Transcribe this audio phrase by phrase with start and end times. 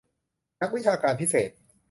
[0.61, 1.49] นักวิชาการพิเศษ